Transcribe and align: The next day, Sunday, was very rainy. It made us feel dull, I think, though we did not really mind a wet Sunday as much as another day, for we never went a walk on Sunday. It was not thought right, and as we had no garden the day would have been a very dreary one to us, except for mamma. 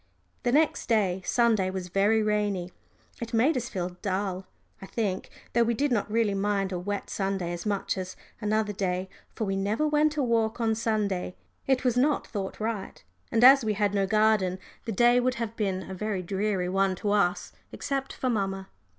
The 0.41 0.51
next 0.51 0.89
day, 0.89 1.21
Sunday, 1.23 1.69
was 1.69 1.89
very 1.89 2.23
rainy. 2.23 2.71
It 3.21 3.35
made 3.35 3.55
us 3.55 3.69
feel 3.69 3.97
dull, 4.01 4.47
I 4.81 4.87
think, 4.87 5.29
though 5.53 5.61
we 5.61 5.75
did 5.75 5.91
not 5.91 6.11
really 6.11 6.33
mind 6.33 6.71
a 6.71 6.79
wet 6.79 7.07
Sunday 7.11 7.53
as 7.53 7.67
much 7.67 7.99
as 7.99 8.15
another 8.39 8.73
day, 8.73 9.09
for 9.35 9.43
we 9.45 9.55
never 9.55 9.87
went 9.87 10.17
a 10.17 10.23
walk 10.23 10.59
on 10.59 10.73
Sunday. 10.73 11.35
It 11.67 11.83
was 11.85 11.97
not 11.97 12.25
thought 12.25 12.59
right, 12.59 13.03
and 13.31 13.43
as 13.43 13.63
we 13.63 13.73
had 13.73 13.93
no 13.93 14.07
garden 14.07 14.57
the 14.85 14.91
day 14.91 15.19
would 15.19 15.35
have 15.35 15.55
been 15.55 15.83
a 15.87 15.93
very 15.93 16.23
dreary 16.23 16.67
one 16.67 16.95
to 16.95 17.11
us, 17.11 17.51
except 17.71 18.11
for 18.11 18.27
mamma. 18.31 18.69